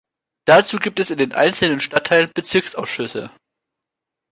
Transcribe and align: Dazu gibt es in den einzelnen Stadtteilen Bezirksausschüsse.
Dazu 0.45 0.79
gibt 0.79 0.99
es 0.99 1.11
in 1.11 1.19
den 1.19 1.31
einzelnen 1.33 1.79
Stadtteilen 1.79 2.31
Bezirksausschüsse. 2.33 3.29